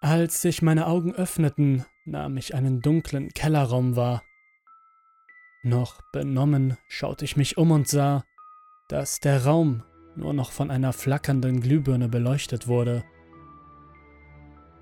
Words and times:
Als 0.00 0.42
sich 0.42 0.62
meine 0.62 0.86
Augen 0.86 1.12
öffneten, 1.12 1.84
nahm 2.04 2.36
ich 2.36 2.54
einen 2.54 2.80
dunklen 2.80 3.30
Kellerraum 3.30 3.96
wahr. 3.96 4.22
Noch 5.64 6.00
benommen 6.12 6.76
schaute 6.86 7.24
ich 7.24 7.36
mich 7.36 7.58
um 7.58 7.72
und 7.72 7.88
sah, 7.88 8.24
dass 8.86 9.18
der 9.18 9.44
Raum 9.44 9.82
nur 10.14 10.32
noch 10.34 10.52
von 10.52 10.70
einer 10.70 10.92
flackernden 10.92 11.60
Glühbirne 11.60 12.08
beleuchtet 12.08 12.68
wurde. 12.68 13.02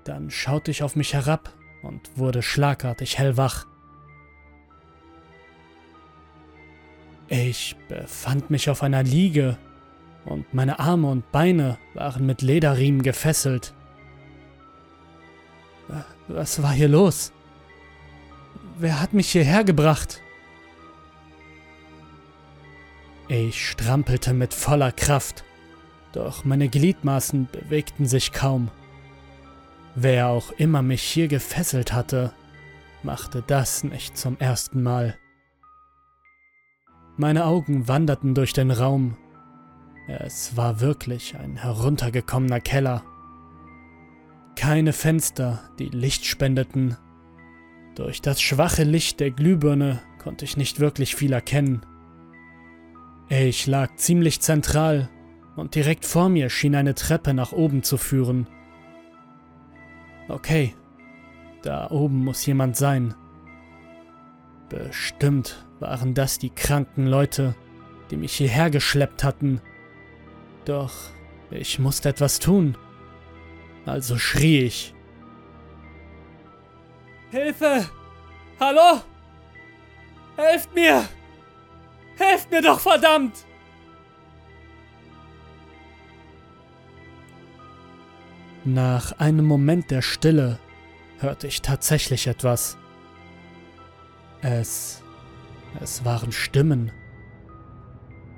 Dann 0.03 0.29
schaute 0.29 0.69
ich 0.69 0.83
auf 0.83 0.95
mich 0.95 1.15
herab 1.15 1.51
und 1.81 2.15
wurde 2.15 2.43
schlagartig 2.43 3.17
hellwach. 3.17 3.65
Ich 7.27 7.75
befand 7.89 8.51
mich 8.51 8.69
auf 8.69 8.83
einer 8.83 9.01
Liege 9.01 9.57
und 10.25 10.53
meine 10.53 10.79
Arme 10.79 11.09
und 11.09 11.31
Beine 11.31 11.79
waren 11.95 12.27
mit 12.27 12.43
Lederriemen 12.43 13.01
gefesselt. 13.01 13.73
Was 16.27 16.61
war 16.61 16.71
hier 16.71 16.89
los? 16.89 17.31
Wer 18.77 19.01
hat 19.01 19.13
mich 19.13 19.31
hierher 19.31 19.63
gebracht? 19.63 20.21
Ich 23.29 23.69
strampelte 23.69 24.33
mit 24.33 24.53
voller 24.53 24.91
Kraft, 24.91 25.43
doch 26.13 26.45
meine 26.45 26.69
Gliedmaßen 26.69 27.47
bewegten 27.51 28.05
sich 28.05 28.31
kaum. 28.31 28.69
Wer 29.95 30.27
auch 30.27 30.51
immer 30.51 30.81
mich 30.81 31.01
hier 31.01 31.27
gefesselt 31.27 31.91
hatte, 31.91 32.31
machte 33.03 33.43
das 33.45 33.83
nicht 33.83 34.17
zum 34.17 34.37
ersten 34.37 34.83
Mal. 34.83 35.17
Meine 37.17 37.45
Augen 37.45 37.87
wanderten 37.87 38.35
durch 38.35 38.53
den 38.53 38.69
Raum. 38.69 39.17
Es 40.07 40.55
war 40.55 40.79
wirklich 40.79 41.35
ein 41.35 41.57
heruntergekommener 41.57 42.61
Keller. 42.61 43.03
Keine 44.67 44.91
Fenster, 44.91 45.61
die 45.79 45.87
Licht 45.87 46.25
spendeten. 46.25 46.97
Durch 47.95 48.21
das 48.21 48.41
schwache 48.41 48.83
Licht 48.83 49.21
der 49.21 49.31
Glühbirne 49.31 50.01
konnte 50.21 50.43
ich 50.43 50.57
nicht 50.57 50.81
wirklich 50.81 51.15
viel 51.15 51.31
erkennen. 51.31 51.85
Ich 53.29 53.65
lag 53.65 53.95
ziemlich 53.95 54.41
zentral 54.41 55.07
und 55.55 55.73
direkt 55.75 56.05
vor 56.05 56.27
mir 56.27 56.49
schien 56.49 56.75
eine 56.75 56.95
Treppe 56.95 57.33
nach 57.33 57.53
oben 57.53 57.81
zu 57.81 57.95
führen. 57.95 58.45
Okay, 60.27 60.75
da 61.61 61.89
oben 61.89 62.25
muss 62.25 62.45
jemand 62.45 62.75
sein. 62.75 63.15
Bestimmt 64.67 65.65
waren 65.79 66.13
das 66.13 66.39
die 66.39 66.49
kranken 66.49 67.07
Leute, 67.07 67.55
die 68.11 68.17
mich 68.17 68.33
hierher 68.33 68.69
geschleppt 68.69 69.23
hatten. 69.23 69.61
Doch 70.65 70.93
ich 71.51 71.79
musste 71.79 72.09
etwas 72.09 72.39
tun. 72.39 72.75
Also 73.87 74.17
schrie 74.17 74.63
ich. 74.63 74.93
Hilfe! 77.31 77.89
Hallo? 78.59 79.01
Helft 80.35 80.75
mir! 80.75 81.07
Helft 82.17 82.51
mir 82.51 82.61
doch, 82.61 82.81
verdammt! 82.81 83.45
Nach 88.65 89.13
einem 89.19 89.45
Moment 89.45 89.89
der 89.89 90.01
Stille 90.01 90.59
hörte 91.19 91.47
ich 91.47 91.61
tatsächlich 91.61 92.27
etwas. 92.27 92.77
Es. 94.41 95.01
es 95.79 96.03
waren 96.03 96.33
Stimmen. 96.33 96.91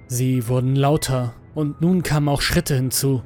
Sie 0.05 0.47
wurden 0.47 0.75
lauter 0.75 1.33
und 1.55 1.81
nun 1.81 2.03
kamen 2.03 2.29
auch 2.29 2.41
Schritte 2.41 2.75
hinzu. 2.75 3.23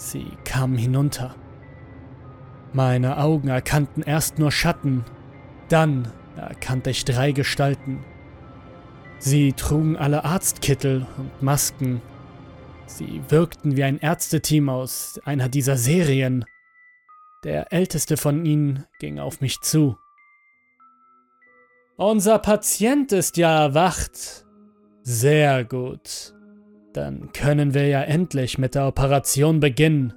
Sie 0.00 0.32
kamen 0.44 0.78
hinunter. 0.78 1.34
Meine 2.72 3.18
Augen 3.18 3.48
erkannten 3.48 4.02
erst 4.02 4.38
nur 4.38 4.50
Schatten, 4.50 5.04
dann 5.68 6.10
erkannte 6.36 6.88
ich 6.88 7.04
drei 7.04 7.32
Gestalten. 7.32 8.02
Sie 9.18 9.52
trugen 9.52 9.98
alle 9.98 10.24
Arztkittel 10.24 11.06
und 11.18 11.42
Masken. 11.42 12.00
Sie 12.86 13.20
wirkten 13.28 13.76
wie 13.76 13.84
ein 13.84 13.98
Ärzteteam 13.98 14.70
aus 14.70 15.20
einer 15.26 15.50
dieser 15.50 15.76
Serien. 15.76 16.46
Der 17.44 17.70
älteste 17.70 18.16
von 18.16 18.46
ihnen 18.46 18.86
ging 19.00 19.18
auf 19.18 19.42
mich 19.42 19.60
zu. 19.60 19.98
Unser 21.96 22.38
Patient 22.38 23.12
ist 23.12 23.36
ja 23.36 23.64
erwacht. 23.64 24.46
Sehr 25.02 25.62
gut. 25.62 26.32
Dann 26.92 27.32
können 27.32 27.74
wir 27.74 27.86
ja 27.86 28.02
endlich 28.02 28.58
mit 28.58 28.74
der 28.74 28.86
Operation 28.86 29.60
beginnen, 29.60 30.12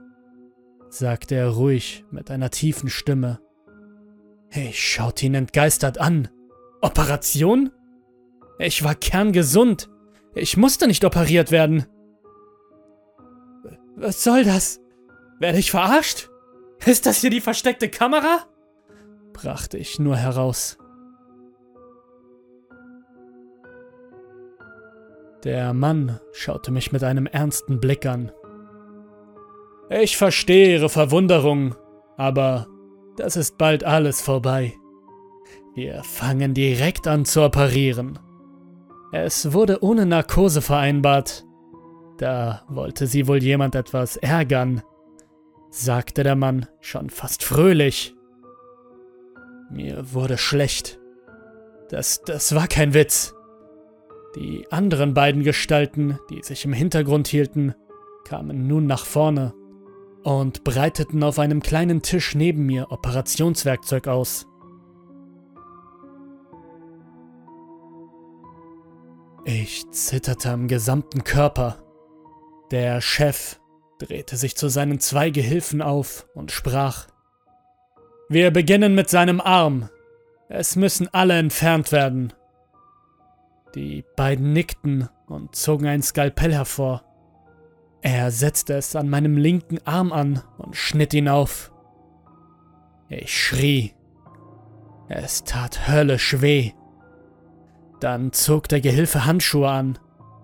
sagte 0.89 1.35
er 1.35 1.49
ruhig 1.49 2.03
mit 2.11 2.31
einer 2.31 2.49
tiefen 2.49 2.89
Stimme. 2.89 3.39
Ich 4.49 4.81
schaute 4.81 5.25
ihn 5.25 5.35
entgeistert 5.35 5.99
an. 5.99 6.29
Operation? 6.81 7.71
Ich 8.59 8.83
war 8.83 8.95
kerngesund. 8.95 9.89
Ich 10.35 10.57
musste 10.57 10.87
nicht 10.87 11.05
operiert 11.05 11.51
werden. 11.51 11.85
Was 13.95 14.23
soll 14.23 14.43
das? 14.43 14.79
Werde 15.39 15.59
ich 15.59 15.71
verarscht? 15.71 16.29
Ist 16.85 17.05
das 17.05 17.21
hier 17.21 17.29
die 17.29 17.41
versteckte 17.41 17.89
Kamera? 17.89 18.45
brachte 19.33 19.77
ich 19.77 19.99
nur 19.99 20.15
heraus. 20.15 20.77
Der 25.43 25.73
Mann 25.73 26.19
schaute 26.31 26.71
mich 26.71 26.91
mit 26.91 27.03
einem 27.03 27.25
ernsten 27.25 27.79
Blick 27.79 28.05
an. 28.05 28.31
Ich 29.89 30.15
verstehe 30.15 30.77
Ihre 30.77 30.87
Verwunderung, 30.89 31.75
aber 32.15 32.67
das 33.17 33.35
ist 33.35 33.57
bald 33.57 33.83
alles 33.83 34.21
vorbei. 34.21 34.73
Wir 35.75 36.03
fangen 36.03 36.53
direkt 36.53 37.07
an 37.07 37.25
zu 37.25 37.43
operieren. 37.43 38.19
Es 39.11 39.51
wurde 39.51 39.83
ohne 39.83 40.05
Narkose 40.05 40.61
vereinbart. 40.61 41.45
Da 42.17 42.63
wollte 42.69 43.05
sie 43.05 43.27
wohl 43.27 43.43
jemand 43.43 43.75
etwas 43.75 44.17
ärgern, 44.17 44.81
sagte 45.71 46.23
der 46.23 46.35
Mann 46.35 46.67
schon 46.79 47.09
fast 47.09 47.43
fröhlich. 47.43 48.15
Mir 49.69 50.13
wurde 50.13 50.37
schlecht. 50.37 50.99
Das, 51.89 52.21
das 52.23 52.55
war 52.55 52.67
kein 52.67 52.93
Witz. 52.93 53.35
Die 54.35 54.65
anderen 54.71 55.13
beiden 55.13 55.43
Gestalten, 55.43 56.19
die 56.29 56.41
sich 56.41 56.65
im 56.65 56.73
Hintergrund 56.73 57.27
hielten, 57.27 57.75
kamen 58.25 58.67
nun 58.67 58.87
nach 58.87 59.05
vorne 59.05 59.53
und 60.23 60.63
breiteten 60.63 61.23
auf 61.23 61.37
einem 61.37 61.61
kleinen 61.61 62.01
Tisch 62.01 62.33
neben 62.35 62.65
mir 62.65 62.91
Operationswerkzeug 62.91 64.07
aus. 64.07 64.47
Ich 69.45 69.83
zitterte 69.91 70.49
am 70.51 70.67
gesamten 70.67 71.23
Körper. 71.23 71.83
Der 72.71 73.01
Chef 73.01 73.59
drehte 73.99 74.37
sich 74.37 74.55
zu 74.55 74.69
seinen 74.69 74.99
zwei 74.99 75.29
Gehilfen 75.29 75.81
auf 75.81 76.27
und 76.33 76.51
sprach 76.51 77.07
Wir 78.29 78.51
beginnen 78.51 78.95
mit 78.95 79.09
seinem 79.09 79.41
Arm. 79.41 79.89
Es 80.47 80.75
müssen 80.75 81.09
alle 81.13 81.37
entfernt 81.37 81.91
werden. 81.91 82.31
Die 83.75 84.05
beiden 84.15 84.53
nickten 84.53 85.09
und 85.25 85.55
zogen 85.55 85.87
ein 85.87 86.01
Skalpell 86.01 86.53
hervor. 86.53 87.03
Er 88.01 88.31
setzte 88.31 88.73
es 88.73 88.95
an 88.95 89.09
meinem 89.09 89.37
linken 89.37 89.79
Arm 89.85 90.11
an 90.11 90.43
und 90.57 90.75
schnitt 90.75 91.13
ihn 91.13 91.29
auf. 91.29 91.71
Ich 93.09 93.35
schrie. 93.35 93.93
Es 95.07 95.43
tat 95.43 95.87
höllisch 95.87 96.41
weh. 96.41 96.71
Dann 97.99 98.31
zog 98.33 98.67
der 98.67 98.81
Gehilfe 98.81 99.25
Handschuhe 99.25 99.69
an 99.69 99.97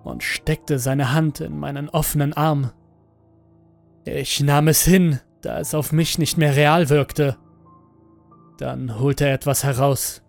und 0.04 0.24
steckte 0.24 0.80
seine 0.80 1.12
Hand 1.12 1.42
in 1.42 1.58
meinen 1.58 1.90
offenen 1.90 2.34
Arm. 2.34 2.72
Ich 4.06 4.40
nahm 4.42 4.68
es 4.68 4.84
hin, 4.84 5.20
da 5.42 5.60
es 5.60 5.76
auf 5.76 5.92
mich 5.92 6.18
nicht 6.18 6.38
mehr 6.38 6.56
real 6.56 6.90
wirkte. 6.90 7.38
Dann 8.58 9.00
holte 9.00 9.26
er 9.26 9.34
etwas 9.34 9.64
heraus. 9.64 10.22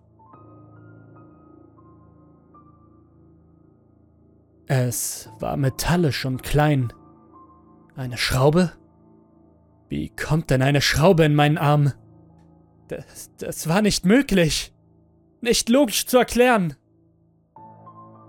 Es 4.72 5.28
war 5.40 5.56
metallisch 5.56 6.24
und 6.24 6.44
klein. 6.44 6.92
Eine 7.96 8.16
Schraube? 8.16 8.70
Wie 9.88 10.10
kommt 10.10 10.50
denn 10.50 10.62
eine 10.62 10.80
Schraube 10.80 11.24
in 11.24 11.34
meinen 11.34 11.58
Arm? 11.58 11.92
Das, 12.86 13.34
das 13.36 13.68
war 13.68 13.82
nicht 13.82 14.06
möglich. 14.06 14.72
Nicht 15.40 15.70
logisch 15.70 16.06
zu 16.06 16.18
erklären. 16.18 16.76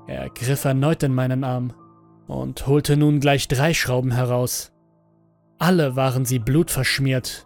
Er 0.07 0.31
griff 0.31 0.65
erneut 0.65 1.03
in 1.03 1.13
meinen 1.13 1.43
Arm 1.43 1.75
und 2.25 2.65
holte 2.65 2.97
nun 2.97 3.19
gleich 3.19 3.47
drei 3.47 3.75
Schrauben 3.75 4.09
heraus. 4.09 4.73
Alle 5.59 5.95
waren 5.95 6.25
sie 6.25 6.39
blutverschmiert. 6.39 7.45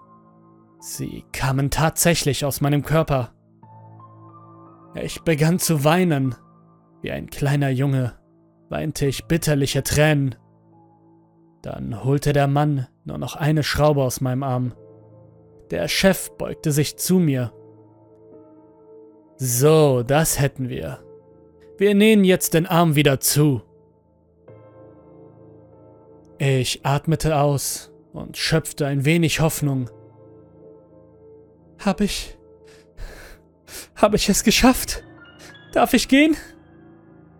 Sie 0.79 1.25
kamen 1.33 1.69
tatsächlich 1.69 2.45
aus 2.45 2.61
meinem 2.61 2.83
Körper. 2.83 3.33
Ich 4.93 5.19
begann 5.23 5.59
zu 5.59 5.83
weinen, 5.83 6.33
wie 7.01 7.11
ein 7.11 7.29
kleiner 7.29 7.71
Junge 7.71 8.13
weinte 8.75 9.05
ich 9.05 9.23
bitterliche 9.23 9.83
Tränen. 9.83 10.35
Dann 11.61 12.03
holte 12.03 12.33
der 12.33 12.47
Mann 12.47 12.87
nur 13.05 13.17
noch 13.17 13.37
eine 13.37 13.63
Schraube 13.63 14.03
aus 14.03 14.19
meinem 14.19 14.43
Arm. 14.43 14.73
Der 15.71 15.87
Chef 15.87 16.31
beugte 16.31 16.73
sich 16.73 16.97
zu 16.97 17.17
mir. 17.17 17.53
So, 19.37 20.03
das 20.03 20.41
hätten 20.41 20.67
wir. 20.67 20.99
Wir 21.77 21.95
nähen 21.95 22.25
jetzt 22.25 22.53
den 22.53 22.65
Arm 22.65 22.95
wieder 22.95 23.21
zu. 23.21 23.61
Ich 26.37 26.85
atmete 26.85 27.37
aus 27.37 27.93
und 28.11 28.35
schöpfte 28.35 28.87
ein 28.87 29.05
wenig 29.05 29.39
Hoffnung. 29.39 29.89
Hab 31.79 32.01
ich. 32.01 32.37
Hab 33.95 34.13
ich 34.13 34.27
es 34.27 34.43
geschafft? 34.43 35.01
Darf 35.71 35.93
ich 35.93 36.09
gehen? 36.09 36.35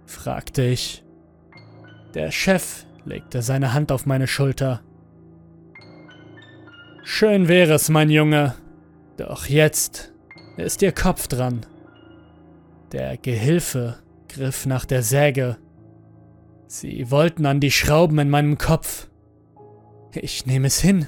fragte 0.05 0.63
ich. 0.63 1.04
Der 2.15 2.31
Chef 2.31 2.85
legte 3.03 3.41
seine 3.41 3.73
Hand 3.73 3.91
auf 3.91 4.05
meine 4.05 4.27
Schulter. 4.27 4.81
Schön 7.03 7.49
wäre 7.49 7.73
es, 7.73 7.89
mein 7.89 8.09
Junge, 8.09 8.55
doch 9.17 9.47
jetzt 9.47 10.13
ist 10.55 10.81
Ihr 10.81 10.93
Kopf 10.93 11.27
dran. 11.27 11.65
Der 12.93 13.17
Gehilfe 13.17 13.97
griff 14.29 14.65
nach 14.65 14.85
der 14.85 15.03
Säge. 15.03 15.57
Sie 16.67 17.11
wollten 17.11 17.45
an 17.45 17.59
die 17.59 17.71
Schrauben 17.71 18.17
in 18.19 18.29
meinem 18.29 18.57
Kopf. 18.57 19.09
Ich 20.13 20.45
nehme 20.45 20.67
es 20.67 20.79
hin 20.79 21.07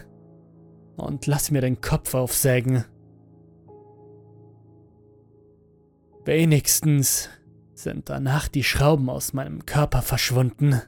und 0.97 1.25
lass 1.25 1.51
mir 1.51 1.61
den 1.61 1.79
Kopf 1.79 2.15
aufsägen. 2.15 2.83
Wenigstens 6.25 7.29
sind 7.73 8.09
danach 8.09 8.49
die 8.49 8.65
Schrauben 8.65 9.09
aus 9.09 9.31
meinem 9.31 9.65
Körper 9.65 10.01
verschwunden. 10.01 10.81